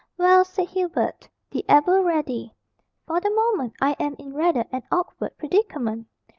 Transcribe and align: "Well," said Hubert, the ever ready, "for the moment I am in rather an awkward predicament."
"Well," 0.17 0.43
said 0.43 0.69
Hubert, 0.69 1.29
the 1.51 1.63
ever 1.69 2.01
ready, 2.01 2.55
"for 3.05 3.19
the 3.21 3.29
moment 3.29 3.73
I 3.79 3.95
am 3.99 4.15
in 4.17 4.33
rather 4.33 4.65
an 4.71 4.81
awkward 4.91 5.37
predicament." 5.37 6.07